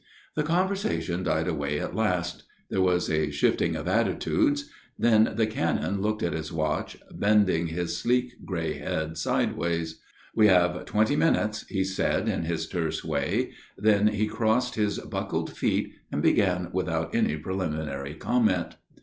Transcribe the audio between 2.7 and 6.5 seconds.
there was a shifting of attitudes. Then the Canon looked at